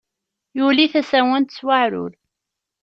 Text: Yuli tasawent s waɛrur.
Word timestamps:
Yuli 0.57 0.85
tasawent 0.93 1.55
s 1.57 1.59
waɛrur. 1.65 2.11